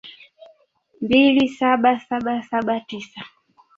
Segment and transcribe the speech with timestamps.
[1.03, 3.21] mbili saba saba saba tisa